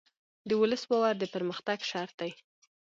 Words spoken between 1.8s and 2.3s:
شرط